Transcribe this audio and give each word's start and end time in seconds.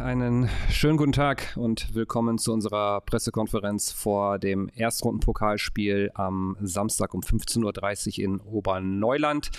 einen 0.00 0.48
schönen 0.70 0.96
guten 0.96 1.12
Tag 1.12 1.56
und 1.56 1.94
willkommen 1.94 2.38
zu 2.38 2.52
unserer 2.52 3.00
Pressekonferenz 3.00 3.90
vor 3.90 4.38
dem 4.38 4.70
Erstrundenpokalspiel 4.74 6.10
am 6.14 6.56
Samstag 6.60 7.14
um 7.14 7.20
15.30 7.20 8.18
Uhr 8.18 8.24
in 8.24 8.40
Oberneuland. 8.40 9.50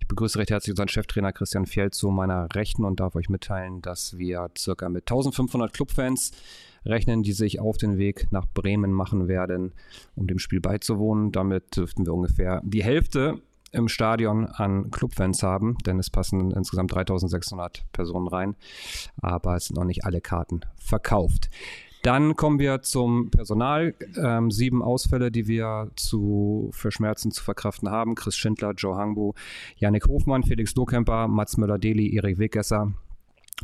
Ich 0.00 0.08
begrüße 0.08 0.38
recht 0.38 0.50
herzlich 0.50 0.72
unseren 0.72 0.88
Cheftrainer 0.88 1.32
Christian 1.32 1.66
Fjell 1.66 1.90
zu 1.90 2.10
meiner 2.10 2.48
Rechten 2.54 2.84
und 2.84 3.00
darf 3.00 3.16
euch 3.16 3.28
mitteilen, 3.28 3.82
dass 3.82 4.18
wir 4.18 4.50
circa 4.56 4.88
mit 4.88 5.02
1500 5.02 5.72
Clubfans 5.72 6.32
rechnen, 6.84 7.22
die 7.22 7.32
sich 7.32 7.60
auf 7.60 7.76
den 7.76 7.98
Weg 7.98 8.28
nach 8.30 8.46
Bremen 8.52 8.92
machen 8.92 9.28
werden, 9.28 9.72
um 10.14 10.26
dem 10.26 10.38
Spiel 10.38 10.60
beizuwohnen. 10.60 11.32
Damit 11.32 11.76
dürften 11.76 12.06
wir 12.06 12.14
ungefähr 12.14 12.60
die 12.64 12.84
Hälfte 12.84 13.40
im 13.72 13.88
Stadion 13.88 14.46
an 14.46 14.90
Clubfans 14.90 15.42
haben, 15.42 15.76
denn 15.86 15.98
es 15.98 16.10
passen 16.10 16.50
insgesamt 16.50 16.94
3600 16.94 17.84
Personen 17.92 18.28
rein, 18.28 18.56
aber 19.20 19.56
es 19.56 19.66
sind 19.66 19.76
noch 19.76 19.84
nicht 19.84 20.04
alle 20.04 20.20
Karten 20.20 20.60
verkauft. 20.76 21.48
Dann 22.02 22.34
kommen 22.34 22.58
wir 22.58 22.82
zum 22.82 23.30
Personal. 23.30 23.94
Ähm, 24.16 24.50
sieben 24.50 24.82
Ausfälle, 24.82 25.30
die 25.30 25.46
wir 25.46 25.90
zu 25.94 26.70
verschmerzen 26.72 27.30
zu 27.30 27.44
verkraften 27.44 27.90
haben. 27.90 28.16
Chris 28.16 28.36
Schindler, 28.36 28.72
Joe 28.72 28.96
Hangbu, 28.96 29.34
Yannick 29.76 30.08
Hofmann, 30.08 30.42
Felix 30.42 30.74
Lohkemper, 30.74 31.28
Mats 31.28 31.56
Müller-Deli, 31.56 32.12
Erik 32.16 32.38
Weggesser 32.38 32.92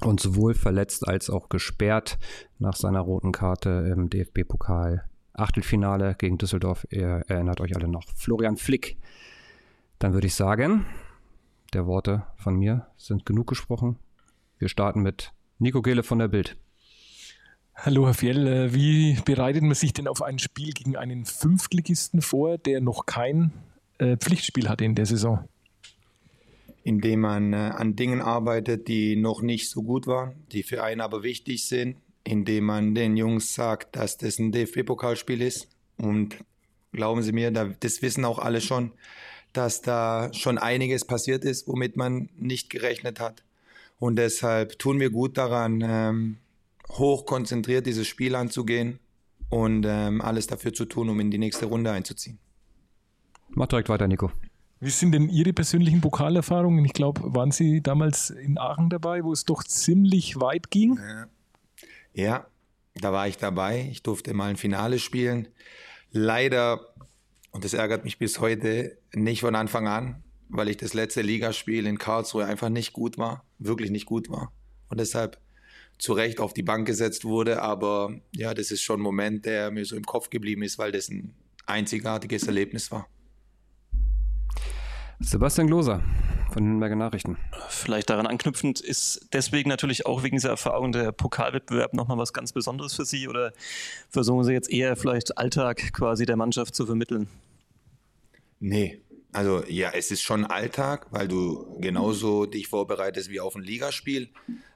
und 0.05 0.20
sowohl 0.20 0.55
verletzt 0.55 1.09
als 1.09 1.30
auch 1.30 1.48
gesperrt 1.48 2.19
nach 2.61 2.77
seiner 2.77 3.00
roten 3.00 3.33
Karte 3.33 3.92
im 3.92 4.09
DFB-Pokal 4.09 5.05
Achtelfinale 5.33 6.14
gegen 6.16 6.38
Düsseldorf. 6.38 6.86
Ihr 6.91 7.22
erinnert 7.28 7.61
euch 7.61 7.75
alle 7.77 7.88
noch. 7.88 8.05
Florian 8.14 8.56
Flick 8.56 8.97
dann 9.98 10.15
würde 10.15 10.27
ich 10.27 10.34
sagen, 10.34 10.87
der 11.73 11.87
Worte 11.87 12.25
von 12.37 12.56
mir 12.56 12.87
sind 12.97 13.27
genug 13.27 13.47
gesprochen. 13.47 13.98
Wir 14.59 14.69
starten 14.69 15.02
mit 15.02 15.33
Nico 15.59 15.83
Gehle 15.83 16.02
von 16.02 16.19
der 16.19 16.29
Bild. 16.29 16.56
Hallo 17.75 18.06
Herr 18.06 18.15
Fjell, 18.15 18.47
äh, 18.47 18.75
wie 18.75 19.19
bereitet 19.25 19.62
man 19.62 19.75
sich 19.75 19.92
denn 19.92 20.09
auf 20.09 20.22
ein 20.22 20.39
Spiel 20.39 20.72
gegen 20.72 20.97
einen 20.97 21.25
Fünftligisten 21.25 22.22
vor, 22.22 22.59
der 22.59 22.81
noch 22.81 23.06
kein 23.06 23.53
äh, 23.98 24.17
Pflichtspiel 24.17 24.69
hatte 24.69 24.84
in 24.84 24.95
der 24.95 25.06
Saison? 25.06 25.48
Indem 26.83 27.20
man 27.20 27.53
äh, 27.53 27.56
an 27.56 27.94
Dingen 27.94 28.20
arbeitet, 28.20 28.89
die 28.89 29.15
noch 29.15 29.42
nicht 29.42 29.70
so 29.70 29.83
gut 29.83 30.06
waren, 30.06 30.34
die 30.50 30.65
für 30.65 30.83
einen 30.83 31.00
aber 31.00 31.22
wichtig 31.22 31.69
sind, 31.69 31.97
indem 32.25 32.65
man 32.65 32.94
den 32.94 33.17
Jungs 33.17 33.55
sagt, 33.55 33.94
dass 33.94 34.17
das 34.17 34.39
ein 34.39 34.50
DFB-Pokalspiel 34.50 35.41
ist. 35.41 35.69
Und 35.98 36.44
glauben 36.92 37.22
Sie 37.22 37.33
mir, 37.33 37.50
das 37.53 38.03
wissen 38.03 38.25
auch 38.25 38.39
alle 38.39 38.61
schon 38.61 38.92
dass 39.59 39.83
da 39.83 40.33
schon 40.33 40.56
einiges 40.56 41.05
passiert 41.05 41.45
ist, 41.45 41.67
womit 41.67 41.97
man 41.97 42.28
nicht 42.39 42.70
gerechnet 42.70 43.19
hat. 43.19 43.42
Und 43.98 44.15
deshalb 44.15 44.78
tun 44.78 45.00
wir 45.00 45.11
gut 45.11 45.37
daran, 45.37 45.83
ähm, 45.84 46.37
hoch 46.91 47.27
konzentriert 47.27 47.84
dieses 47.84 48.06
Spiel 48.06 48.37
anzugehen 48.37 49.00
und 49.50 49.84
ähm, 49.84 50.20
alles 50.20 50.47
dafür 50.47 50.73
zu 50.73 50.84
tun, 50.84 51.09
um 51.09 51.19
in 51.19 51.33
die 51.33 51.39
nächste 51.39 51.67
Runde 51.67 51.91
einzuziehen. 51.91 52.39
Mach 53.48 53.67
direkt 53.67 53.89
weiter, 53.89 54.06
Nico. 54.06 54.31
Wie 54.78 54.91
sind 54.91 55.11
denn 55.11 55.28
Ihre 55.28 55.53
persönlichen 55.53 56.00
Pokalerfahrungen? 56.00 56.84
Ich 56.84 56.93
glaube, 56.93 57.34
waren 57.34 57.50
Sie 57.50 57.81
damals 57.83 58.31
in 58.31 58.59
Aachen 58.59 58.91
dabei, 58.91 59.25
wo 59.25 59.33
es 59.33 59.45
doch 59.45 59.65
ziemlich 59.65 60.41
weit 60.41 60.70
ging? 60.70 61.00
Ja, 62.12 62.47
da 62.95 63.12
war 63.12 63.27
ich 63.27 63.39
dabei. 63.39 63.89
Ich 63.91 64.05
durfte 64.05 64.34
mal 64.34 64.50
ein 64.50 64.56
Finale 64.56 65.00
spielen. 65.00 65.48
Leider 66.12 66.95
und 67.59 67.64
das 67.64 67.75
ärgert 67.75 68.05
mich 68.05 68.19
bis 68.19 68.39
heute 68.39 68.98
nicht 69.12 69.41
von 69.41 69.56
Anfang 69.56 69.89
an, 69.89 70.23
weil 70.48 70.69
ich 70.69 70.77
das 70.77 70.95
letzte 70.95 71.23
Ligaspiel 71.23 71.89
in 71.89 71.98
Karlsruhe 71.98 72.45
einfach 72.45 72.69
nicht 72.69 72.92
gut 72.92 73.19
war, 73.19 73.45
wirklich 73.59 73.91
nicht 73.91 74.06
gut 74.06 74.31
war. 74.31 74.53
Und 74.91 75.00
deshalb 75.00 75.41
zu 75.98 76.12
Recht 76.12 76.39
auf 76.39 76.55
die 76.55 76.62
Bank 76.62 76.87
gesetzt 76.87 77.25
wurde. 77.25 77.61
Aber 77.61 78.15
ja, 78.33 78.55
das 78.55 78.70
ist 78.70 78.83
schon 78.83 79.00
ein 79.00 79.03
Moment, 79.03 79.45
der 79.45 79.73
mir 79.73 79.84
so 79.84 79.97
im 79.97 80.05
Kopf 80.05 80.31
geblieben 80.31 80.62
ist, 80.62 80.78
weil 80.78 80.92
das 80.92 81.09
ein 81.09 81.34
einzigartiges 81.67 82.45
Erlebnis 82.47 82.92
war. 82.92 83.09
Sebastian 85.19 85.66
Gloser 85.66 86.00
von 86.53 86.62
den 86.62 86.71
Nürnberger 86.71 86.94
Nachrichten. 86.94 87.38
Vielleicht 87.69 88.09
daran 88.09 88.28
anknüpfend, 88.28 88.81
ist 88.81 89.28
deswegen 89.32 89.69
natürlich 89.69 90.06
auch 90.06 90.22
wegen 90.22 90.37
dieser 90.37 90.50
Erfahrung 90.50 90.93
der 90.93 91.11
Pokalwettbewerb 91.11 91.93
nochmal 91.93 92.19
was 92.19 92.32
ganz 92.32 92.53
Besonderes 92.53 92.94
für 92.94 93.05
Sie 93.05 93.27
oder 93.27 93.53
versuchen 94.09 94.44
Sie 94.44 94.53
jetzt 94.53 94.71
eher 94.71 94.94
vielleicht 94.94 95.37
Alltag 95.38 95.93
quasi 95.93 96.25
der 96.25 96.37
Mannschaft 96.37 96.77
zu 96.77 96.87
vermitteln? 96.87 97.28
Nee, 98.60 99.00
also 99.32 99.62
ja, 99.69 99.91
es 99.94 100.10
ist 100.10 100.22
schon 100.22 100.44
Alltag, 100.44 101.06
weil 101.10 101.28
du 101.28 101.78
genauso 101.80 102.46
dich 102.46 102.69
vorbereitest 102.69 103.30
wie 103.30 103.41
auf 103.41 103.54
ein 103.54 103.62
Ligaspiel. 103.62 104.30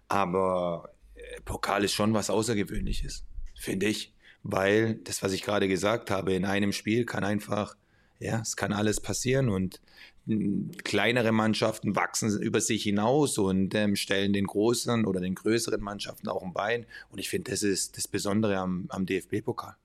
Aber 0.08 0.94
äh, 1.14 1.40
Pokal 1.44 1.84
ist 1.84 1.92
schon 1.94 2.14
was 2.14 2.30
Außergewöhnliches, 2.30 3.24
finde 3.54 3.86
ich. 3.86 4.14
Weil 4.42 4.96
das, 4.96 5.22
was 5.22 5.32
ich 5.32 5.42
gerade 5.42 5.68
gesagt 5.68 6.10
habe, 6.10 6.34
in 6.34 6.44
einem 6.44 6.72
Spiel 6.72 7.06
kann 7.06 7.24
einfach, 7.24 7.76
ja, 8.18 8.40
es 8.40 8.56
kann 8.56 8.72
alles 8.72 9.00
passieren 9.00 9.48
und 9.48 9.80
hm, 10.26 10.72
kleinere 10.84 11.32
Mannschaften 11.32 11.96
wachsen 11.96 12.40
über 12.40 12.60
sich 12.60 12.82
hinaus 12.82 13.38
und 13.38 13.74
ähm, 13.74 13.96
stellen 13.96 14.32
den 14.32 14.46
großen 14.46 15.04
oder 15.06 15.20
den 15.20 15.34
größeren 15.34 15.80
Mannschaften 15.80 16.28
auch 16.28 16.42
ein 16.42 16.52
Bein. 16.52 16.86
Und 17.10 17.18
ich 17.18 17.28
finde, 17.28 17.50
das 17.50 17.62
ist 17.62 17.96
das 17.96 18.06
Besondere 18.06 18.58
am, 18.58 18.86
am 18.90 19.06
DFB-Pokal. 19.06 19.76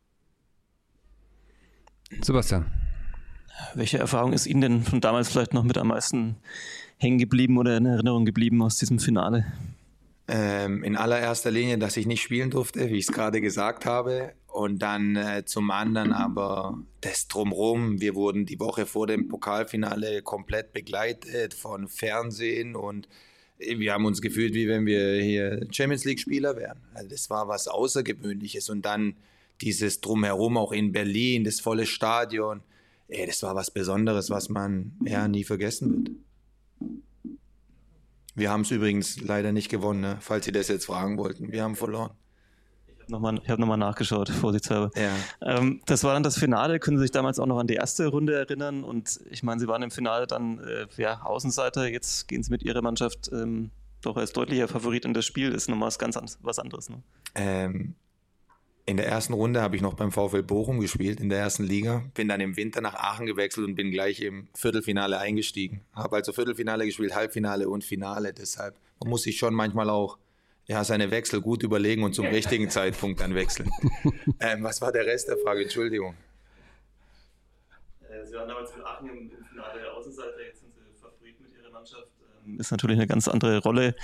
Sebastian. 2.22 2.87
Welche 3.74 3.98
Erfahrung 3.98 4.34
ist 4.34 4.46
Ihnen 4.46 4.62
denn 4.62 4.84
von 4.84 5.02
damals 5.02 5.30
vielleicht 5.30 5.54
noch 5.54 5.64
mit 5.64 5.78
am 5.78 5.88
meisten 5.88 6.38
hängen 6.98 7.18
geblieben 7.18 7.58
oder 7.58 7.78
in 7.78 7.86
Erinnerung 7.86 8.26
geblieben 8.26 8.62
aus 8.62 8.78
diesem 8.78 9.00
Finale? 9.00 9.46
Ähm, 10.28 10.84
in 10.84 10.98
allererster 10.98 11.52
Linie, 11.52 11.78
dass 11.78 11.96
ich 11.96 12.06
nicht 12.06 12.22
spielen 12.22 12.50
durfte, 12.50 12.90
wie 12.90 12.98
ich 12.98 13.08
es 13.08 13.14
gerade 13.14 13.40
gesagt 13.40 13.86
habe. 13.86 14.34
Und 14.48 14.80
dann 14.80 15.16
äh, 15.16 15.46
zum 15.46 15.72
anderen 15.72 16.12
aber 16.12 16.78
das 17.02 17.28
Drumherum. 17.28 18.02
Wir 18.02 18.16
wurden 18.16 18.46
die 18.46 18.60
Woche 18.60 18.86
vor 18.86 19.08
dem 19.08 19.28
Pokalfinale 19.28 20.22
komplett 20.24 20.74
begleitet 20.74 21.54
von 21.54 21.88
Fernsehen 21.88 22.76
und 22.76 23.08
wir 23.60 23.94
haben 23.94 24.06
uns 24.06 24.22
gefühlt, 24.22 24.54
wie 24.54 24.68
wenn 24.68 24.86
wir 24.86 25.22
hier 25.22 25.66
Champions 25.72 26.06
League-Spieler 26.06 26.56
wären. 26.58 26.80
Also 26.94 27.10
das 27.10 27.30
war 27.30 27.48
was 27.48 27.68
Außergewöhnliches. 27.68 28.70
Und 28.70 28.86
dann 28.86 29.16
dieses 29.62 30.02
Drumherum 30.02 30.58
auch 30.58 30.72
in 30.72 30.92
Berlin, 30.92 31.44
das 31.44 31.60
volle 31.60 31.88
Stadion 31.88 32.62
ey, 33.08 33.26
das 33.26 33.44
war 33.44 33.56
was 33.56 33.72
Besonderes, 33.72 34.30
was 34.30 34.50
man 34.50 34.94
ja 35.04 35.28
nie 35.28 35.44
vergessen 35.44 36.06
wird. 36.06 36.18
Wir 38.36 38.52
haben 38.52 38.62
es 38.62 38.70
übrigens 38.70 39.20
leider 39.20 39.52
nicht 39.52 39.70
gewonnen, 39.70 40.02
ne? 40.02 40.18
falls 40.20 40.46
Sie 40.46 40.52
das 40.52 40.68
jetzt 40.68 40.86
fragen 40.86 41.18
wollten. 41.18 41.52
Wir 41.52 41.64
haben 41.64 41.76
verloren. 41.76 42.12
Ich 43.08 43.14
habe 43.14 43.60
nochmal 43.60 43.78
hab 43.78 43.80
nachgeschaut, 43.80 44.30
vorsichtshalber. 44.42 44.92
Ja. 44.96 45.12
Ähm, 45.42 45.82
das 45.88 46.04
war 46.04 46.14
dann 46.14 46.22
das 46.22 46.38
Finale. 46.38 46.80
Können 46.80 46.98
Sie 46.98 47.04
sich 47.04 47.12
damals 47.12 47.40
auch 47.40 47.48
noch 47.48 47.58
an 47.58 47.66
die 47.66 47.74
erste 47.74 48.06
Runde 48.08 48.36
erinnern? 48.36 48.84
Und 48.84 49.20
ich 49.32 49.42
meine, 49.42 49.60
Sie 49.60 49.68
waren 49.68 49.82
im 49.82 49.90
Finale 49.90 50.28
dann 50.28 50.60
äh, 50.60 50.86
ja, 50.98 51.22
Außenseiter. 51.22 51.88
Jetzt 51.88 52.28
gehen 52.28 52.44
Sie 52.44 52.52
mit 52.52 52.62
Ihrer 52.62 52.84
Mannschaft 52.84 53.32
ähm, 53.32 53.72
doch 54.02 54.18
als 54.18 54.34
deutlicher 54.34 54.68
Favorit 54.68 55.06
in 55.06 55.16
das 55.16 55.26
Spiel. 55.26 55.50
Das 55.50 55.64
ist 55.64 55.70
nochmal 55.70 55.88
was 55.88 55.98
ganz 55.98 56.38
was 56.42 56.60
anderes. 56.60 56.90
Ne? 56.90 57.02
Ähm, 57.34 57.96
in 58.88 58.96
der 58.96 59.06
ersten 59.06 59.34
Runde 59.34 59.62
habe 59.62 59.76
ich 59.76 59.82
noch 59.82 59.94
beim 59.94 60.12
VfL 60.12 60.44
Bochum 60.44 60.80
gespielt, 60.80 61.20
in 61.20 61.28
der 61.28 61.40
ersten 61.40 61.64
Liga. 61.64 62.04
Bin 62.16 62.30
dann 62.30 62.40
im 62.40 62.56
Winter 62.56 62.80
nach 62.80 62.96
Aachen 62.96 63.26
gewechselt 63.26 63.68
und 63.68 63.76
bin 63.76 63.92
gleich 63.92 64.22
im 64.22 64.48
Viertelfinale 64.56 65.20
eingestiegen. 65.20 65.82
Habe 65.94 66.16
also 66.16 66.32
Viertelfinale 66.32 66.86
gespielt, 66.86 67.14
Halbfinale 67.14 67.68
und 67.68 67.84
Finale. 67.84 68.34
Deshalb 68.34 68.76
man 69.00 69.10
muss 69.10 69.24
sich 69.24 69.38
schon 69.38 69.54
manchmal 69.54 69.90
auch 69.90 70.18
ja, 70.68 70.84
seine 70.84 71.12
Wechsel 71.12 71.42
gut 71.42 71.64
überlegen 71.64 72.04
und 72.04 72.14
zum 72.14 72.26
richtigen 72.28 72.70
Zeitpunkt 72.72 73.20
dann 73.22 73.36
wechseln. 73.36 73.70
Ähm, 74.40 74.64
was 74.64 74.82
war 74.82 74.92
der 74.92 75.06
Rest 75.06 75.28
der 75.30 75.38
Frage? 75.38 75.64
Entschuldigung. 75.64 76.16
Äh, 78.02 78.26
Sie 78.26 78.36
waren 78.36 78.48
damals 78.48 78.76
mit 78.76 78.86
Aachen 78.86 79.10
im, 79.10 79.32
Finale 79.50 79.82
der 79.82 79.94
Außenseiter, 79.94 80.44
jetzt 80.46 80.60
sind 80.60 80.72
Sie 80.76 81.02
Favorit 81.02 81.40
mit 81.42 81.50
Ihrer 81.60 81.72
Mannschaft. 81.72 82.08
Ähm, 82.46 82.60
ist 82.60 82.72
natürlich 82.72 82.98
eine 82.98 83.08
ganz 83.08 83.28
andere 83.28 83.60
Rolle. 83.60 83.96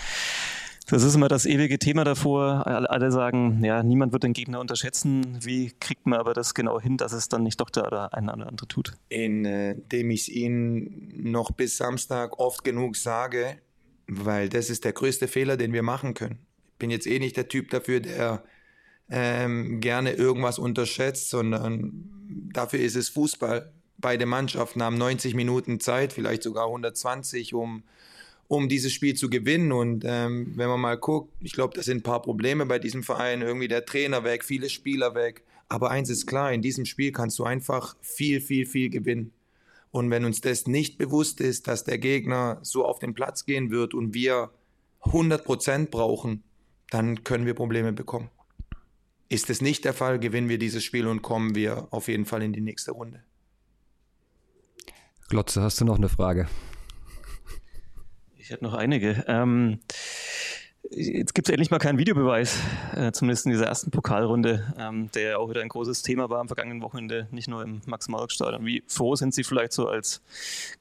Das 0.88 1.04
ist 1.04 1.16
immer 1.16 1.30
das 1.30 1.46
ewige 1.46 1.80
Thema 1.80 2.04
davor. 2.04 2.68
Alle 2.68 3.12
sagen, 3.12 3.64
ja, 3.64 3.84
niemand 3.84 4.12
wird 4.12 4.24
den 4.24 4.34
Gegner 4.34 4.60
unterschätzen. 4.60 5.38
Wie 5.42 5.72
kriegt 5.80 6.06
man 6.06 6.20
aber 6.20 6.34
das 6.34 6.54
genau 6.54 6.80
hin, 6.80 6.98
dass 6.98 7.14
es 7.14 7.30
dann 7.30 7.44
nicht 7.44 7.62
doch 7.62 7.70
der 7.70 7.88
oder 7.88 8.14
ein 8.14 8.30
oder 8.30 8.48
andere 8.48 8.68
tut? 8.68 8.94
Indem 9.10 10.10
äh, 10.10 10.14
ich 10.14 10.22
es 10.22 10.30
Ihnen 10.30 11.14
noch 11.16 11.52
bis 11.52 11.78
Samstag 11.78 12.38
oft 12.40 12.64
genug 12.64 12.98
sage, 12.98 13.58
weil 14.08 14.50
das 14.50 14.70
ist 14.70 14.84
der 14.84 14.94
größte 14.94 15.28
Fehler, 15.28 15.58
den 15.58 15.74
wir 15.74 15.84
machen 15.84 16.14
können. 16.14 16.40
Ich 16.74 16.80
bin 16.80 16.92
jetzt 16.92 17.08
eh 17.08 17.20
nicht 17.20 17.38
der 17.38 17.48
Typ 17.48 17.70
dafür, 17.70 18.02
der 18.02 18.44
ähm, 19.10 19.80
gerne 19.80 20.14
irgendwas 20.14 20.60
unterschätzt, 20.60 21.30
sondern 21.30 22.10
dafür 22.52 22.80
ist 22.80 22.96
es 22.96 23.10
Fußball. 23.10 23.72
Beide 23.98 24.26
Mannschaften 24.26 24.84
haben 24.84 24.98
90 24.98 25.34
Minuten 25.34 25.80
Zeit, 25.80 26.12
vielleicht 26.12 26.44
sogar 26.44 26.66
120, 26.66 27.54
um 27.54 27.84
um 28.48 28.70
dieses 28.70 28.92
Spiel 28.92 29.16
zu 29.16 29.30
gewinnen. 29.30 29.72
Und 29.72 30.04
ähm, 30.06 30.54
wenn 30.56 30.70
man 30.70 30.80
mal 30.80 30.98
guckt, 30.98 31.34
ich 31.40 31.54
glaube, 31.54 31.76
das 31.76 31.86
sind 31.86 32.00
ein 32.00 32.04
paar 32.04 32.22
Probleme 32.22 32.66
bei 32.66 32.80
diesem 32.80 33.04
Verein. 33.04 33.42
Irgendwie 33.42 33.68
der 33.68 33.86
Trainer 33.86 34.24
weg, 34.24 34.44
viele 34.44 34.70
Spieler 34.70 35.16
weg. 35.16 35.44
Aber 35.70 35.92
eins 35.92 36.10
ist 36.10 36.28
klar, 36.28 36.54
in 36.54 36.62
diesem 36.62 36.86
Spiel 36.86 37.12
kannst 37.12 37.40
du 37.40 37.46
einfach 37.46 37.96
viel, 38.02 38.42
viel, 38.42 38.66
viel 38.66 38.90
gewinnen. 38.90 39.32
Und 39.92 40.10
wenn 40.10 40.26
uns 40.26 40.42
das 40.42 40.68
nicht 40.68 40.98
bewusst 40.98 41.40
ist, 41.40 41.68
dass 41.68 41.84
der 41.84 42.00
Gegner 42.00 42.60
so 42.62 42.86
auf 42.86 43.00
den 43.00 43.14
Platz 43.14 43.46
gehen 43.46 43.70
wird 43.70 43.94
und 43.94 44.14
wir 44.14 44.50
100 45.02 45.44
Prozent 45.44 45.92
brauchen, 45.92 46.44
dann 46.90 47.24
können 47.24 47.46
wir 47.46 47.54
Probleme 47.54 47.94
bekommen. 47.94 48.30
Ist 49.30 49.50
es 49.50 49.62
nicht 49.62 49.86
der 49.86 49.94
Fall, 49.94 50.20
gewinnen 50.20 50.50
wir 50.50 50.58
dieses 50.58 50.84
Spiel 50.84 51.08
und 51.08 51.22
kommen 51.22 51.56
wir 51.56 51.88
auf 51.92 52.08
jeden 52.08 52.26
Fall 52.26 52.44
in 52.44 52.54
die 52.54 52.62
nächste 52.62 52.92
Runde. 52.92 53.24
Glotze, 55.30 55.62
hast 55.62 55.82
du 55.82 55.86
noch 55.86 55.98
eine 55.98 56.10
Frage? 56.10 56.48
Ich 58.44 58.50
hätte 58.50 58.66
noch 58.66 58.74
einige. 58.74 59.24
Ähm, 59.30 59.80
jetzt 60.92 61.34
gibt 61.34 61.48
es 61.48 61.54
endlich 61.54 61.72
mal 61.72 61.80
keinen 61.80 61.98
Videobeweis, 61.98 62.60
äh, 62.94 63.14
zumindest 63.14 63.46
in 63.46 63.54
dieser 63.54 63.68
ersten 63.68 63.90
Pokalrunde, 63.90 64.74
ähm, 64.78 65.10
der 65.16 65.40
auch 65.40 65.50
wieder 65.50 65.62
ein 65.62 65.70
großes 65.70 66.02
Thema 66.02 66.30
war 66.30 66.42
am 66.42 66.48
vergangenen 66.48 66.82
Wochenende, 66.82 67.30
nicht 67.32 67.48
nur 67.48 67.64
im 67.64 67.80
Max-Morlock-Stadion. 67.86 68.66
Wie 68.66 68.84
froh 68.86 69.16
sind 69.16 69.34
Sie 69.34 69.46
vielleicht 69.46 69.72
so 69.72 69.88
als, 69.88 70.22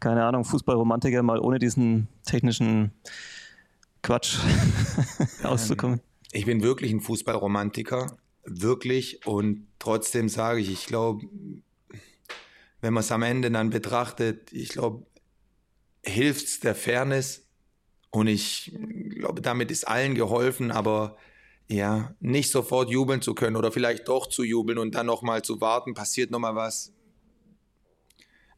keine 0.01 0.25
Ahnung, 0.25 0.45
Fußballromantiker 0.45 1.23
mal 1.23 1.39
ohne 1.39 1.61
diesen 1.61 2.09
technischen 2.25 2.91
Quatsch 4.03 4.39
auszukommen? 5.45 6.01
Ich 6.33 6.47
bin 6.47 6.65
wirklich 6.65 6.91
ein 6.91 7.01
Fußballromantiker, 7.01 8.17
wirklich. 8.43 9.25
Und 9.25 9.69
trotzdem 9.79 10.29
sage 10.29 10.59
ich, 10.59 10.73
ich 10.73 10.87
glaube, 10.87 11.29
wenn 12.81 12.93
man 12.93 13.03
es 13.03 13.13
am 13.13 13.23
Ende 13.23 13.53
dann 13.53 13.71
betrachtet, 13.71 14.53
ich 14.53 14.71
glaube, 14.71 15.07
hilft 16.05 16.47
es 16.47 16.59
der 16.59 16.75
Fairness. 16.75 17.47
Und 18.13 18.27
ich 18.27 18.71
glaube, 19.17 19.41
damit 19.41 19.71
ist 19.71 19.89
allen 19.89 20.15
geholfen, 20.15 20.71
aber 20.71 21.17
ja, 21.69 22.15
nicht 22.21 22.51
sofort 22.51 22.91
jubeln 22.91 23.23
zu 23.23 23.35
können 23.35 23.57
oder 23.57 23.73
vielleicht 23.73 24.07
doch 24.07 24.27
zu 24.27 24.45
jubeln 24.45 24.79
und 24.79 24.95
dann 24.95 25.07
nochmal 25.07 25.43
zu 25.43 25.63
warten, 25.63 25.95
passiert 25.95 26.31
nochmal 26.31 26.55
was. 26.55 26.93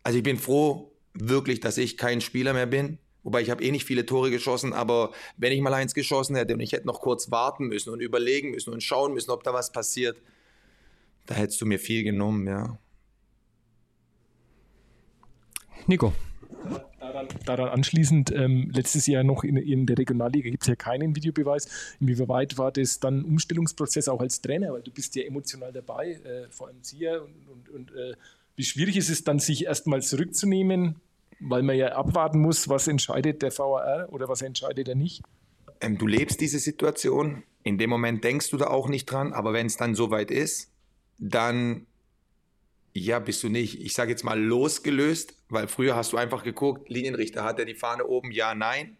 Also 0.02 0.18
ich 0.18 0.24
bin 0.24 0.38
froh, 0.38 0.92
wirklich, 1.14 1.60
dass 1.60 1.78
ich 1.78 1.96
kein 1.96 2.20
Spieler 2.20 2.52
mehr 2.52 2.66
bin. 2.66 2.98
Wobei 3.22 3.40
ich 3.40 3.48
habe 3.48 3.62
eh 3.62 3.70
nicht 3.70 3.86
viele 3.86 4.04
Tore 4.04 4.30
geschossen, 4.30 4.72
aber 4.72 5.12
wenn 5.36 5.52
ich 5.52 5.60
mal 5.60 5.72
eins 5.72 5.94
geschossen 5.94 6.34
hätte 6.34 6.54
und 6.54 6.60
ich 6.60 6.72
hätte 6.72 6.86
noch 6.86 7.00
kurz 7.00 7.30
warten 7.30 7.68
müssen 7.68 7.90
und 7.90 8.00
überlegen 8.00 8.50
müssen 8.50 8.72
und 8.72 8.82
schauen 8.82 9.14
müssen, 9.14 9.30
ob 9.30 9.44
da 9.44 9.54
was 9.54 9.72
passiert, 9.72 10.20
da 11.26 11.34
hättest 11.36 11.60
du 11.60 11.66
mir 11.66 11.78
viel 11.78 12.02
genommen, 12.02 12.46
ja. 12.46 12.76
Nico. 15.86 16.12
Daran, 17.14 17.28
daran 17.44 17.69
anschließend, 17.69 18.32
ähm, 18.32 18.72
letztes 18.75 19.06
Jahr 19.06 19.22
noch 19.22 19.44
in, 19.44 19.56
in 19.56 19.87
der 19.87 19.96
Regionalliga 19.96 20.50
gibt 20.50 20.64
es 20.64 20.69
ja 20.69 20.75
keinen 20.75 21.14
Videobeweis. 21.14 21.69
Inwieweit 22.00 22.58
war 22.58 22.72
das 22.72 22.99
dann 22.99 23.20
ein 23.20 23.25
Umstellungsprozess 23.25 24.08
auch 24.08 24.20
als 24.20 24.40
Trainer? 24.40 24.72
Weil 24.72 24.82
du 24.82 24.90
bist 24.90 25.14
ja 25.14 25.22
emotional 25.22 25.72
dabei, 25.72 26.14
äh, 26.25 26.49
vor 26.50 26.66
allem 26.66 26.78
hier. 26.84 27.22
Und, 27.22 27.49
und, 27.49 27.69
und 27.69 27.96
äh, 27.96 28.14
wie 28.56 28.64
schwierig 28.64 28.96
ist 28.96 29.11
es 29.11 29.22
dann, 29.22 29.38
sich 29.38 29.64
erstmal 29.66 30.02
zurückzunehmen, 30.02 30.96
weil 31.38 31.62
man 31.62 31.76
ja 31.76 31.93
abwarten 31.93 32.40
muss, 32.40 32.69
was 32.69 32.88
entscheidet 32.88 33.43
der 33.43 33.56
VAR 33.56 34.08
oder 34.10 34.28
was 34.28 34.43
entscheidet 34.43 34.88
er 34.88 34.96
nicht? 34.96 35.22
Ähm, 35.81 35.99
du 35.99 36.08
lebst 36.08 36.40
diese 36.40 36.58
Situation. 36.58 37.44
In 37.62 37.78
dem 37.78 37.90
Moment 37.90 38.25
denkst 38.25 38.50
du 38.50 38.56
da 38.56 38.67
auch 38.67 38.88
nicht 38.88 39.06
dran, 39.06 39.32
aber 39.32 39.52
wenn 39.52 39.67
es 39.67 39.76
dann 39.76 39.94
soweit 39.94 40.32
ist, 40.32 40.72
dann 41.19 41.87
ja, 42.96 43.19
bist 43.19 43.43
du 43.43 43.49
nicht, 43.49 43.81
ich 43.81 43.93
sage 43.93 44.12
jetzt 44.12 44.23
mal, 44.23 44.41
losgelöst, 44.41 45.35
weil 45.49 45.67
früher 45.67 45.96
hast 45.96 46.12
du 46.12 46.17
einfach 46.17 46.44
geguckt, 46.44 46.88
Linienrichter, 46.88 47.43
hat 47.43 47.58
er 47.58 47.64
die 47.64 47.75
Fahne 47.75 48.06
oben? 48.06 48.31
Ja, 48.31 48.55
nein. 48.55 48.96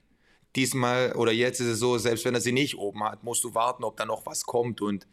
Diesmal 0.56 1.12
oder 1.12 1.32
jetzt 1.32 1.61
ist 1.61 1.67
es 1.67 1.79
so, 1.79 1.96
selbst 1.96 2.25
wenn 2.25 2.35
er 2.35 2.41
sie 2.41 2.52
nicht 2.52 2.76
oben 2.76 3.05
hat, 3.05 3.23
musst 3.23 3.44
du 3.44 3.55
warten, 3.55 3.85
ob 3.85 3.96
da 3.96 4.05
noch 4.05 4.26
was 4.26 4.46
kommt. 4.46 4.81
Und 4.81 5.06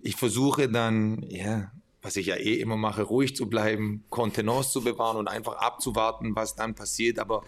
ich 0.00 0.16
versuche 0.16 0.70
dann, 0.70 1.22
ja, 1.28 1.70
was 2.00 2.16
ich 2.16 2.26
ja 2.26 2.36
eh 2.36 2.54
immer 2.54 2.78
mache, 2.78 3.02
ruhig 3.02 3.36
zu 3.36 3.48
bleiben, 3.50 4.02
Kontenance 4.08 4.72
zu 4.72 4.82
bewahren 4.82 5.18
und 5.18 5.28
einfach 5.28 5.56
abzuwarten, 5.56 6.34
was 6.34 6.56
dann 6.56 6.74
passiert. 6.74 7.18
Aber 7.18 7.44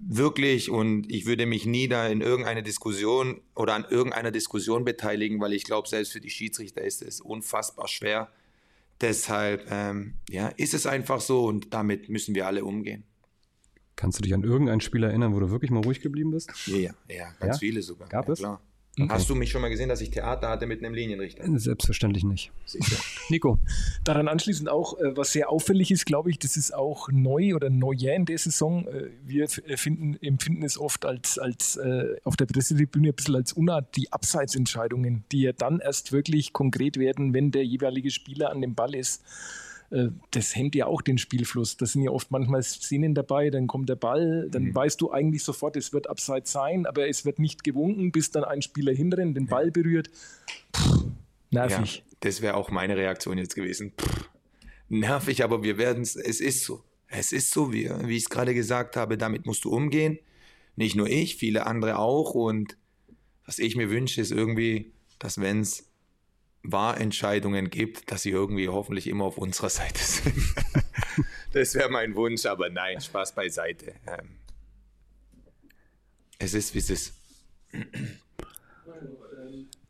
wirklich, 0.00 0.68
und 0.68 1.10
ich 1.12 1.26
würde 1.26 1.46
mich 1.46 1.64
nie 1.64 1.86
da 1.86 2.08
in 2.08 2.22
irgendeine 2.22 2.64
Diskussion 2.64 3.40
oder 3.54 3.74
an 3.74 3.86
irgendeiner 3.88 4.32
Diskussion 4.32 4.84
beteiligen, 4.84 5.40
weil 5.40 5.52
ich 5.52 5.62
glaube, 5.62 5.88
selbst 5.88 6.12
für 6.12 6.20
die 6.20 6.30
Schiedsrichter 6.30 6.82
ist 6.82 7.02
es 7.02 7.20
unfassbar 7.20 7.86
schwer. 7.86 8.32
Deshalb, 9.02 9.66
ähm, 9.70 10.14
ja, 10.30 10.48
ist 10.48 10.74
es 10.74 10.86
einfach 10.86 11.20
so 11.20 11.44
und 11.44 11.74
damit 11.74 12.08
müssen 12.08 12.34
wir 12.34 12.46
alle 12.46 12.64
umgehen. 12.64 13.04
Kannst 13.96 14.18
du 14.18 14.22
dich 14.22 14.32
an 14.32 14.42
irgendein 14.42 14.80
Spiel 14.80 15.02
erinnern, 15.02 15.34
wo 15.34 15.40
du 15.40 15.50
wirklich 15.50 15.70
mal 15.70 15.82
ruhig 15.82 16.00
geblieben 16.00 16.30
bist? 16.30 16.50
Ja, 16.66 16.92
ja, 17.08 17.32
ganz 17.38 17.56
ja? 17.56 17.58
viele 17.58 17.82
sogar. 17.82 18.08
Gab 18.08 18.26
ja, 18.26 18.32
es? 18.32 18.38
Klar. 18.38 18.62
Okay. 18.98 19.08
Hast 19.08 19.30
du 19.30 19.34
mich 19.34 19.50
schon 19.50 19.62
mal 19.62 19.70
gesehen, 19.70 19.88
dass 19.88 20.02
ich 20.02 20.10
Theater 20.10 20.50
hatte 20.50 20.66
mit 20.66 20.84
einem 20.84 20.92
Linienrichter? 20.92 21.44
Selbstverständlich 21.58 22.24
nicht. 22.24 22.52
Nico. 23.30 23.58
Daran 24.04 24.28
anschließend 24.28 24.68
auch, 24.68 24.98
äh, 24.98 25.16
was 25.16 25.32
sehr 25.32 25.48
auffällig 25.48 25.90
ist, 25.90 26.04
glaube 26.04 26.28
ich, 26.28 26.38
das 26.38 26.58
ist 26.58 26.74
auch 26.74 27.08
neu 27.10 27.54
oder 27.54 27.70
neuer 27.70 28.14
in 28.14 28.26
der 28.26 28.36
Saison. 28.36 28.86
Äh, 28.86 29.08
wir 29.24 29.48
finden, 29.48 30.18
empfinden 30.22 30.62
es 30.62 30.78
oft 30.78 31.06
als, 31.06 31.38
als 31.38 31.76
äh, 31.76 32.16
auf 32.24 32.36
der 32.36 32.44
Pressetribüne 32.44 33.08
ein 33.08 33.14
bisschen 33.14 33.36
als 33.36 33.54
Unart, 33.54 33.96
die 33.96 34.12
Abseitsentscheidungen, 34.12 35.24
die 35.32 35.40
ja 35.40 35.52
dann 35.52 35.80
erst 35.80 36.12
wirklich 36.12 36.52
konkret 36.52 36.98
werden, 36.98 37.32
wenn 37.32 37.50
der 37.50 37.64
jeweilige 37.64 38.10
Spieler 38.10 38.50
an 38.50 38.60
dem 38.60 38.74
Ball 38.74 38.94
ist. 38.94 39.22
Äh, 39.92 40.08
das 40.30 40.56
hemmt 40.56 40.74
ja 40.74 40.86
auch 40.86 41.02
den 41.02 41.18
Spielfluss. 41.18 41.76
Da 41.76 41.86
sind 41.86 42.02
ja 42.02 42.10
oft 42.10 42.30
manchmal 42.30 42.62
Szenen 42.62 43.14
dabei, 43.14 43.50
dann 43.50 43.66
kommt 43.66 43.88
der 43.88 43.96
Ball, 43.96 44.48
dann 44.50 44.64
mhm. 44.64 44.74
weißt 44.74 45.00
du 45.00 45.12
eigentlich 45.12 45.44
sofort, 45.44 45.76
es 45.76 45.92
wird 45.92 46.08
abseits 46.08 46.50
sein, 46.52 46.86
aber 46.86 47.08
es 47.08 47.24
wird 47.24 47.38
nicht 47.38 47.62
gewunken, 47.62 48.10
bis 48.10 48.30
dann 48.30 48.44
ein 48.44 48.62
Spieler 48.62 48.92
hinrennt, 48.92 49.36
den 49.36 49.46
Ball 49.46 49.70
berührt. 49.70 50.10
Puh, 50.72 51.10
nervig. 51.50 51.96
Ja, 51.98 52.16
das 52.20 52.40
wäre 52.40 52.54
auch 52.54 52.70
meine 52.70 52.96
Reaktion 52.96 53.36
jetzt 53.38 53.54
gewesen. 53.54 53.92
Puh, 53.96 54.24
nervig, 54.88 55.44
aber 55.44 55.62
wir 55.62 55.76
werden 55.78 56.02
es, 56.02 56.16
es 56.16 56.40
ist 56.40 56.64
so. 56.64 56.82
Es 57.14 57.30
ist 57.30 57.50
so, 57.50 57.74
wie, 57.74 57.90
wie 58.04 58.16
ich 58.16 58.22
es 58.22 58.30
gerade 58.30 58.54
gesagt 58.54 58.96
habe, 58.96 59.18
damit 59.18 59.44
musst 59.44 59.66
du 59.66 59.70
umgehen. 59.70 60.18
Nicht 60.76 60.96
nur 60.96 61.10
ich, 61.10 61.36
viele 61.36 61.66
andere 61.66 61.98
auch. 61.98 62.34
Und 62.34 62.78
was 63.44 63.58
ich 63.58 63.76
mir 63.76 63.90
wünsche, 63.90 64.22
ist 64.22 64.32
irgendwie, 64.32 64.92
dass 65.18 65.38
wenn 65.38 65.60
es 65.60 65.91
Wahrentscheidungen 66.62 67.70
gibt, 67.70 68.10
dass 68.10 68.22
sie 68.22 68.30
irgendwie 68.30 68.68
hoffentlich 68.68 69.06
immer 69.06 69.24
auf 69.24 69.38
unserer 69.38 69.68
Seite 69.70 69.98
sind. 69.98 70.34
das 71.52 71.74
wäre 71.74 71.90
mein 71.90 72.14
Wunsch, 72.14 72.46
aber 72.46 72.70
nein, 72.70 73.00
Spaß 73.00 73.34
beiseite. 73.34 73.94
Ähm, 74.06 74.36
es 76.38 76.54
ist, 76.54 76.74
wie 76.74 76.78
es 76.78 76.90
ist. 76.90 77.14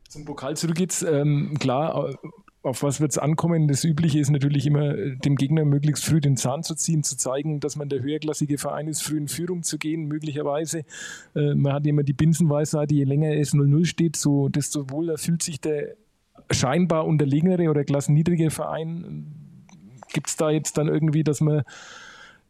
Zum 0.07 0.25
Pokal 0.25 0.55
zurück 0.57 0.79
jetzt. 0.79 1.03
Ähm, 1.03 1.57
klar, 1.59 2.15
auf 2.63 2.81
was 2.81 3.01
wird 3.01 3.11
es 3.11 3.17
ankommen? 3.17 3.67
Das 3.67 3.83
Übliche 3.83 4.19
ist 4.19 4.29
natürlich 4.29 4.65
immer, 4.65 4.93
dem 4.93 5.35
Gegner 5.35 5.65
möglichst 5.65 6.05
früh 6.05 6.21
den 6.21 6.37
Zahn 6.37 6.63
zu 6.63 6.75
ziehen, 6.75 7.03
zu 7.03 7.17
zeigen, 7.17 7.59
dass 7.59 7.75
man 7.75 7.89
der 7.89 8.01
höherklassige 8.01 8.57
Verein 8.57 8.87
ist, 8.87 9.01
früh 9.01 9.17
in 9.17 9.27
Führung 9.27 9.63
zu 9.63 9.77
gehen, 9.77 10.05
möglicherweise. 10.05 10.85
Äh, 11.35 11.55
man 11.55 11.73
hat 11.73 11.85
immer 11.85 12.03
die 12.03 12.13
Binsenweisheit, 12.13 12.91
je 12.91 13.03
länger 13.03 13.35
es 13.35 13.53
0-0 13.53 13.85
steht, 13.85 14.15
so, 14.15 14.47
desto 14.47 14.89
wohler 14.89 15.17
fühlt 15.17 15.43
sich 15.43 15.59
der 15.59 15.95
scheinbar 16.53 17.05
unterlegenere 17.05 17.69
oder 17.69 17.83
klassenniedrige 17.83 18.51
Verein. 18.51 19.33
Gibt 20.13 20.29
es 20.29 20.37
da 20.37 20.49
jetzt 20.49 20.77
dann 20.77 20.87
irgendwie, 20.87 21.23
dass 21.23 21.41
man 21.41 21.63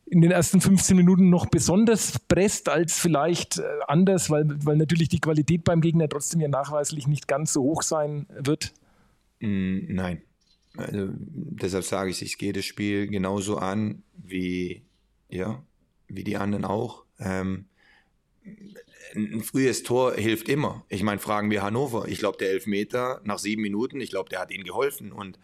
in 0.05 0.21
den 0.21 0.31
ersten 0.31 0.61
15 0.61 0.95
Minuten 0.95 1.29
noch 1.29 1.47
besonders 1.47 2.19
presst 2.27 2.69
als 2.69 2.99
vielleicht 2.99 3.57
äh, 3.57 3.63
anders, 3.87 4.29
weil, 4.29 4.45
weil 4.63 4.77
natürlich 4.77 5.09
die 5.09 5.19
Qualität 5.19 5.63
beim 5.63 5.81
Gegner 5.81 6.09
trotzdem 6.09 6.41
ja 6.41 6.47
nachweislich 6.47 7.07
nicht 7.07 7.27
ganz 7.27 7.53
so 7.53 7.63
hoch 7.63 7.81
sein 7.81 8.27
wird? 8.29 8.73
Mm, 9.39 9.93
nein. 9.93 10.21
Also, 10.75 11.09
deshalb 11.15 11.83
sage 11.83 12.09
ich, 12.09 12.21
ich 12.21 12.37
gehe 12.37 12.53
das 12.53 12.65
Spiel 12.65 13.07
genauso 13.07 13.57
an 13.57 14.03
wie, 14.17 14.83
ja, 15.29 15.63
wie 16.07 16.23
die 16.23 16.37
anderen 16.37 16.65
auch. 16.65 17.03
Ähm, 17.19 17.65
ein 19.15 19.43
frühes 19.43 19.83
Tor 19.83 20.15
hilft 20.15 20.49
immer. 20.49 20.85
Ich 20.89 21.03
meine, 21.03 21.19
fragen 21.19 21.49
wir 21.49 21.61
Hannover. 21.61 22.07
Ich 22.07 22.19
glaube, 22.19 22.37
der 22.37 22.49
Elfmeter 22.49 23.21
nach 23.23 23.39
sieben 23.39 23.61
Minuten, 23.61 24.01
ich 24.01 24.09
glaube, 24.09 24.29
der 24.29 24.39
hat 24.39 24.51
ihnen 24.51 24.63
geholfen. 24.63 25.11
Und 25.11 25.39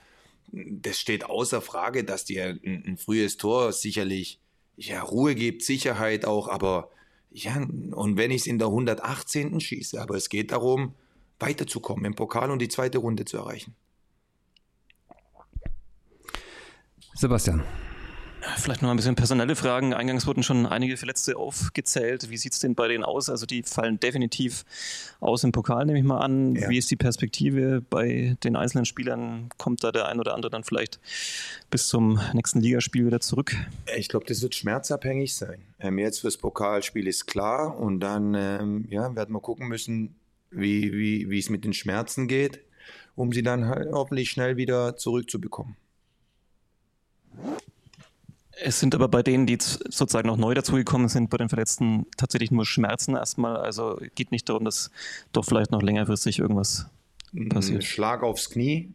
das 0.52 1.00
steht 1.00 1.26
außer 1.26 1.62
Frage, 1.62 2.04
dass 2.04 2.26
dir 2.26 2.60
ein, 2.64 2.84
ein, 2.86 2.98
frühes 2.98 3.38
Tor 3.38 3.72
sicherlich 3.72 4.40
ja, 4.76 5.02
Ruhe 5.02 5.36
gibt, 5.36 5.64
Sicherheit 5.64 6.26
auch. 6.26 6.48
Aber 6.48 6.90
ja, 7.32 7.58
und 7.58 8.18
wenn 8.18 8.32
ich 8.32 8.42
es 8.42 8.48
in 8.48 8.58
der 8.58 8.68
118. 8.68 9.60
schieße, 9.60 10.02
aber 10.02 10.16
es 10.16 10.30
geht 10.30 10.52
darum, 10.52 10.96
weiterzukommen 11.40 12.06
im 12.06 12.16
Pokal 12.16 12.52
und 12.52 12.60
die 12.60 12.68
zweite 12.68 12.98
Runde 12.98 13.26
zu 13.26 13.38
erreichen. 13.38 13.76
Sebastian. 17.16 17.64
Vielleicht 18.58 18.82
noch 18.82 18.90
ein 18.90 18.96
bisschen 18.96 19.16
personelle 19.16 19.56
Fragen. 19.56 19.94
Eingangs 19.94 20.26
wurden 20.26 20.44
schon 20.44 20.66
einige 20.66 20.98
Verletzte 20.98 21.38
aufgezählt. 21.38 22.30
Wie 22.30 22.38
sieht 22.38 22.54
es 22.54 22.60
denn 22.60 22.76
bei 22.76 22.88
denen 22.88 23.04
aus? 23.04 23.30
Also 23.30 23.46
die 23.46 23.64
fallen 23.64 24.00
definitiv 24.00 24.66
aus 25.20 25.44
im 25.44 25.52
Pokal, 25.52 25.86
nehme 25.86 26.00
ich 26.00 26.06
mal 26.06 26.20
an. 26.20 26.56
Ja. 26.56 26.70
Wie 26.70 26.78
ist 26.78 26.90
die 26.90 26.96
Perspektive 26.96 27.82
bei 27.82 28.38
den 28.44 28.56
einzelnen 28.56 28.86
Spielern? 28.86 29.50
Kommt 29.58 29.84
da 29.84 29.92
der 29.92 30.08
ein 30.08 30.20
oder 30.20 30.36
andere 30.36 30.50
dann 30.50 30.64
vielleicht 30.64 31.00
bis 31.70 31.88
zum 31.88 32.20
nächsten 32.34 32.62
Ligaspiel 32.62 33.06
wieder 33.06 33.20
zurück? 33.20 33.56
Ich 33.98 34.08
glaube, 34.08 34.26
das 34.26 34.42
wird 34.42 34.56
schmerzabhängig 34.56 35.36
sein. 35.36 35.62
Ähm, 35.80 36.00
jetzt 36.00 36.20
fürs 36.20 36.38
Pokalspiel 36.38 37.08
ist 37.08 37.28
klar 37.28 37.78
und 37.78 38.00
dann 38.00 38.34
ähm, 38.36 38.86
ja, 38.90 39.16
werden 39.16 39.36
wir 39.36 39.42
gucken 39.42 39.68
müssen, 39.68 40.16
wie, 40.52 40.94
wie, 40.94 41.30
wie 41.30 41.40
es 41.40 41.50
mit 41.50 41.66
den 41.66 41.74
Schmerzen 41.74 42.28
geht, 42.28 42.62
um 43.16 43.34
sie 43.34 43.44
dann 43.44 43.68
halt 43.68 43.92
hoffentlich 43.92 44.30
schnell 44.30 44.58
wieder 44.58 44.96
zurückzubekommen. 44.96 45.76
Es 48.62 48.80
sind 48.80 48.94
aber 48.96 49.08
bei 49.08 49.24
denen, 49.24 49.46
die 49.46 49.58
sozusagen 49.60 50.28
noch 50.28 50.38
neu 50.38 50.54
dazugekommen 50.54 51.08
sind, 51.08 51.30
bei 51.30 51.38
den 51.38 51.50
Verletzten 51.50 52.06
tatsächlich 52.18 52.52
nur 52.52 52.66
Schmerzen 52.66 53.16
erstmal. 53.16 53.58
Also 53.58 54.00
geht 54.16 54.32
nicht 54.32 54.50
darum, 54.50 54.66
dass 54.66 54.92
doch 55.32 55.46
vielleicht 55.46 55.72
noch 55.72 55.82
längerfristig 55.82 56.40
irgendwas 56.40 56.88
passiert. 57.50 57.84
Schlag 57.84 58.24
aufs 58.24 58.50
Knie 58.50 58.94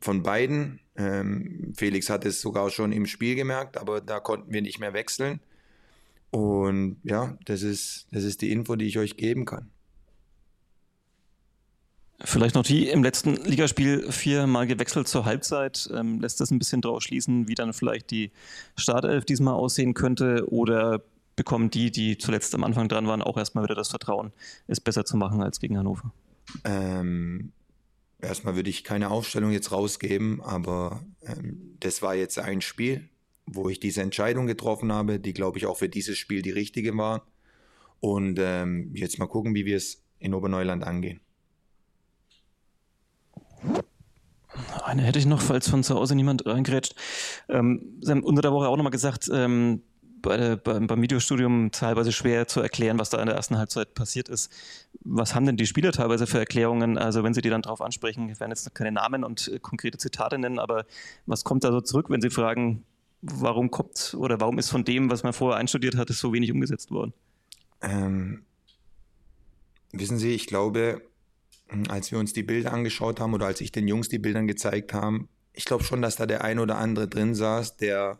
von 0.00 0.22
beiden. 0.22 0.80
Ähm, 0.96 1.72
Felix 1.76 2.10
hat 2.10 2.24
es 2.24 2.40
sogar 2.40 2.70
schon 2.70 2.92
im 2.92 3.06
Spiel 3.06 3.34
gemerkt, 3.34 3.78
aber 3.78 4.00
da 4.00 4.20
konnten 4.20 4.52
wir 4.52 4.62
nicht 4.62 4.78
mehr 4.78 4.92
wechseln. 4.92 5.40
Und 6.30 6.96
ja, 7.04 7.38
das 7.44 7.62
ist, 7.62 8.06
das 8.10 8.24
ist 8.24 8.42
die 8.42 8.50
Info, 8.50 8.76
die 8.76 8.86
ich 8.86 8.98
euch 8.98 9.16
geben 9.16 9.44
kann. 9.44 9.70
Vielleicht 12.20 12.54
noch 12.54 12.62
die 12.62 12.88
im 12.88 13.02
letzten 13.02 13.34
Ligaspiel 13.34 14.10
viermal 14.12 14.66
gewechselt 14.66 15.08
zur 15.08 15.24
Halbzeit. 15.24 15.90
Ähm, 15.92 16.20
lässt 16.20 16.40
das 16.40 16.50
ein 16.50 16.58
bisschen 16.58 16.80
draus 16.80 17.02
schließen, 17.02 17.48
wie 17.48 17.54
dann 17.54 17.72
vielleicht 17.72 18.10
die 18.10 18.30
Startelf 18.76 19.24
diesmal 19.24 19.54
aussehen 19.54 19.94
könnte? 19.94 20.46
Oder 20.50 21.02
bekommen 21.36 21.70
die, 21.70 21.90
die 21.90 22.16
zuletzt 22.16 22.54
am 22.54 22.64
Anfang 22.64 22.88
dran 22.88 23.06
waren, 23.06 23.22
auch 23.22 23.36
erstmal 23.36 23.64
wieder 23.64 23.74
das 23.74 23.88
Vertrauen, 23.88 24.32
es 24.68 24.80
besser 24.80 25.04
zu 25.04 25.16
machen 25.16 25.42
als 25.42 25.58
gegen 25.58 25.76
Hannover? 25.76 26.12
Ähm, 26.64 27.52
erstmal 28.20 28.54
würde 28.54 28.70
ich 28.70 28.84
keine 28.84 29.10
Aufstellung 29.10 29.50
jetzt 29.50 29.72
rausgeben, 29.72 30.40
aber 30.40 31.04
ähm, 31.22 31.76
das 31.80 32.02
war 32.02 32.14
jetzt 32.14 32.38
ein 32.38 32.60
Spiel, 32.60 33.08
wo 33.46 33.68
ich 33.68 33.80
diese 33.80 34.02
Entscheidung 34.02 34.46
getroffen 34.46 34.92
habe, 34.92 35.18
die, 35.18 35.32
glaube 35.32 35.58
ich, 35.58 35.66
auch 35.66 35.78
für 35.78 35.88
dieses 35.88 36.16
Spiel 36.16 36.42
die 36.42 36.50
richtige 36.50 36.96
war. 36.96 37.26
Und 38.00 38.38
ähm, 38.40 38.92
jetzt 38.94 39.18
mal 39.18 39.26
gucken, 39.26 39.54
wie 39.54 39.64
wir 39.64 39.76
es 39.76 40.02
in 40.18 40.34
Oberneuland 40.34 40.84
angehen. 40.84 41.20
Eine 44.94 45.02
hätte 45.02 45.18
ich 45.18 45.26
noch, 45.26 45.40
falls 45.40 45.68
von 45.68 45.82
zu 45.82 45.96
Hause 45.96 46.14
niemand 46.14 46.46
reingrätscht. 46.46 46.94
Ähm, 47.48 47.98
Sie 48.00 48.12
haben 48.12 48.22
unter 48.22 48.42
der 48.42 48.52
Woche 48.52 48.68
auch 48.68 48.76
nochmal 48.76 48.92
gesagt, 48.92 49.28
ähm, 49.32 49.82
bei 50.22 50.54
beim, 50.54 50.86
beim 50.86 51.02
Videostudium 51.02 51.72
teilweise 51.72 52.12
schwer 52.12 52.46
zu 52.46 52.60
erklären, 52.60 53.00
was 53.00 53.10
da 53.10 53.18
in 53.18 53.26
der 53.26 53.34
ersten 53.34 53.58
Halbzeit 53.58 53.94
passiert 53.94 54.28
ist. 54.28 54.52
Was 55.00 55.34
haben 55.34 55.46
denn 55.46 55.56
die 55.56 55.66
Spieler 55.66 55.90
teilweise 55.90 56.28
für 56.28 56.38
Erklärungen? 56.38 56.96
Also 56.96 57.24
wenn 57.24 57.34
Sie 57.34 57.42
die 57.42 57.50
dann 57.50 57.62
darauf 57.62 57.80
ansprechen, 57.80 58.38
werden 58.38 58.52
jetzt 58.52 58.72
keine 58.72 58.92
Namen 58.92 59.24
und 59.24 59.48
äh, 59.48 59.58
konkrete 59.58 59.98
Zitate 59.98 60.38
nennen, 60.38 60.60
aber 60.60 60.86
was 61.26 61.42
kommt 61.42 61.64
da 61.64 61.72
so 61.72 61.80
zurück, 61.80 62.08
wenn 62.08 62.20
Sie 62.20 62.30
fragen, 62.30 62.84
warum 63.20 63.72
kommt 63.72 64.14
oder 64.16 64.40
warum 64.40 64.58
ist 64.58 64.70
von 64.70 64.84
dem, 64.84 65.10
was 65.10 65.24
man 65.24 65.32
vorher 65.32 65.58
einstudiert 65.58 65.96
hatte, 65.96 66.12
so 66.12 66.32
wenig 66.32 66.52
umgesetzt 66.52 66.92
worden? 66.92 67.12
Ähm, 67.82 68.44
wissen 69.90 70.18
Sie, 70.18 70.30
ich 70.30 70.46
glaube, 70.46 71.02
als 71.88 72.10
wir 72.12 72.18
uns 72.18 72.32
die 72.32 72.42
Bilder 72.42 72.72
angeschaut 72.72 73.20
haben 73.20 73.34
oder 73.34 73.46
als 73.46 73.60
ich 73.60 73.72
den 73.72 73.88
Jungs 73.88 74.08
die 74.08 74.18
Bilder 74.18 74.42
gezeigt 74.42 74.92
habe, 74.92 75.26
ich 75.52 75.64
glaube 75.64 75.84
schon, 75.84 76.02
dass 76.02 76.16
da 76.16 76.26
der 76.26 76.44
ein 76.44 76.58
oder 76.58 76.78
andere 76.78 77.08
drin 77.08 77.34
saß, 77.34 77.76
der 77.76 78.18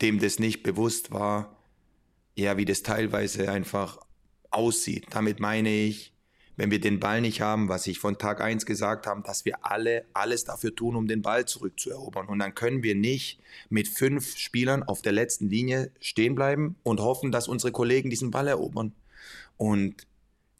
dem 0.00 0.18
das 0.18 0.38
nicht 0.38 0.62
bewusst 0.62 1.10
war, 1.10 1.56
ja, 2.34 2.56
wie 2.56 2.64
das 2.64 2.82
teilweise 2.82 3.50
einfach 3.50 3.98
aussieht. 4.50 5.06
Damit 5.10 5.40
meine 5.40 5.70
ich, 5.70 6.12
wenn 6.56 6.70
wir 6.70 6.80
den 6.80 7.00
Ball 7.00 7.20
nicht 7.20 7.40
haben, 7.40 7.68
was 7.68 7.86
ich 7.86 7.98
von 7.98 8.18
Tag 8.18 8.40
1 8.40 8.66
gesagt 8.66 9.06
habe, 9.06 9.22
dass 9.22 9.44
wir 9.44 9.64
alle 9.64 10.06
alles 10.14 10.44
dafür 10.44 10.74
tun, 10.74 10.96
um 10.96 11.06
den 11.06 11.22
Ball 11.22 11.44
zurückzuerobern. 11.44 12.28
Und 12.28 12.38
dann 12.38 12.54
können 12.54 12.82
wir 12.82 12.94
nicht 12.94 13.40
mit 13.68 13.88
fünf 13.88 14.36
Spielern 14.36 14.82
auf 14.82 15.02
der 15.02 15.12
letzten 15.12 15.48
Linie 15.48 15.90
stehen 16.00 16.34
bleiben 16.34 16.76
und 16.82 17.00
hoffen, 17.00 17.32
dass 17.32 17.48
unsere 17.48 17.72
Kollegen 17.72 18.10
diesen 18.10 18.30
Ball 18.30 18.48
erobern. 18.48 18.94
Und 19.56 20.06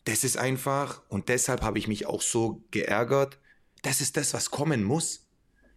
das 0.07 0.23
ist 0.23 0.39
einfach, 0.39 1.03
und 1.09 1.29
deshalb 1.29 1.63
habe 1.63 1.79
ich 1.79 1.89
mich 1.89 2.07
auch 2.07 2.23
so 2.23 2.63
geärgert, 2.71 3.39
das 3.83 4.01
ist 4.01 4.17
das, 4.17 4.35
was 4.35 4.51
kommen 4.51 4.85
muss. 4.85 5.27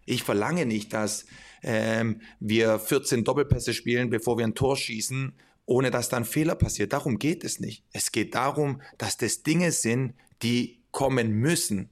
Ich 0.06 0.24
verlange 0.24 0.66
nicht, 0.66 0.94
dass 0.94 1.26
ähm, 1.64 2.22
wir 2.40 2.80
14 2.80 3.24
Doppelpässe 3.24 3.74
spielen, 3.74 4.10
bevor 4.10 4.38
wir 4.38 4.46
ein 4.46 4.56
Tor 4.56 4.78
schießen, 4.78 5.34
ohne 5.66 5.92
dass 5.92 6.10
dann 6.10 6.26
Fehler 6.26 6.56
passiert. 6.56 6.94
Darum 6.94 7.18
geht 7.18 7.44
es 7.44 7.60
nicht. 7.60 7.84
Es 7.92 8.12
geht 8.12 8.36
darum, 8.36 8.82
dass 9.00 9.18
das 9.18 9.42
Dinge 9.42 9.72
sind, 9.72 10.14
die 10.44 10.80
kommen 10.92 11.32
müssen. 11.32 11.90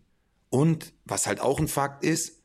Und 0.50 0.94
was 1.06 1.26
halt 1.26 1.40
auch 1.40 1.60
ein 1.60 1.68
Fakt 1.68 2.04
ist, 2.04 2.42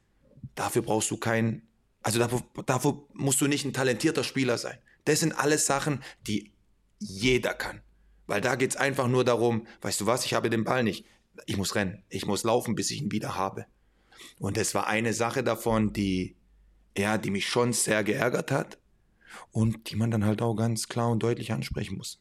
dafür 0.54 0.82
brauchst 0.82 1.11
du 1.11 1.18
keinen, 1.18 1.68
also 2.02 2.18
dafür, 2.18 2.42
dafür 2.64 3.06
musst 3.12 3.42
du 3.42 3.46
nicht 3.46 3.66
ein 3.66 3.75
talentierter 3.75 4.25
Spieler 4.25 4.56
sein. 4.56 4.78
Das 5.04 5.20
sind 5.20 5.32
alles 5.32 5.66
Sachen, 5.66 6.02
die 6.26 6.52
jeder 6.99 7.54
kann. 7.54 7.82
Weil 8.26 8.41
da 8.41 8.55
geht 8.55 8.71
es 8.71 8.76
einfach 8.76 9.09
nur 9.09 9.25
darum, 9.25 9.67
weißt 9.81 10.00
du 10.00 10.07
was, 10.07 10.25
ich 10.25 10.35
habe 10.35 10.50
den 10.50 10.64
Ball 10.64 10.83
nicht. 10.83 11.05
Ich 11.47 11.57
muss 11.57 11.75
rennen, 11.75 12.02
ich 12.09 12.26
muss 12.26 12.45
laufen, 12.45 12.75
bis 12.75 12.91
ich 12.91 13.02
ihn 13.02 13.11
wieder 13.11 13.37
habe. 13.37 13.67
Und 14.38 14.57
das 14.57 14.75
war 14.75 14.87
eine 14.87 15.12
Sache 15.12 15.43
davon, 15.43 15.93
die, 15.93 16.37
ja, 16.97 17.19
die 17.19 17.31
mich 17.31 17.49
schon 17.49 17.73
sehr 17.73 18.05
geärgert 18.05 18.50
hat 18.50 18.79
und 19.50 19.91
die 19.91 19.97
man 19.97 20.11
dann 20.11 20.25
halt 20.25 20.43
auch 20.43 20.55
ganz 20.55 20.88
klar 20.88 21.11
und 21.11 21.23
deutlich 21.23 21.52
ansprechen 21.52 21.97
muss. 21.97 22.21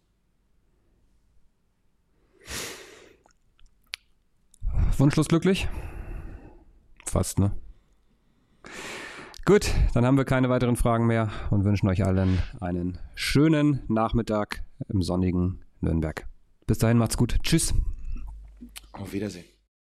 Wunschlos 4.98 5.28
glücklich? 5.28 5.68
Fast, 7.06 7.40
ne? 7.40 7.52
Gut, 9.46 9.72
dann 9.94 10.06
haben 10.06 10.18
wir 10.18 10.26
keine 10.26 10.50
weiteren 10.50 10.76
Fragen 10.76 11.08
mehr 11.08 11.32
und 11.50 11.66
wünschen 11.66 11.90
euch 11.90 12.06
allen 12.06 12.42
einen 12.60 13.00
schönen 13.16 13.82
Nachmittag 13.88 14.64
im 14.88 15.02
sonnigen 15.02 15.66
Nürnberg. 15.82 16.28
Bis 16.68 16.78
dahin 16.78 16.98
macht's 16.98 17.18
gut. 17.18 17.38
Tschüss. 17.44 17.74
Auf 18.94 19.14
Wiedersehen. 19.14 19.46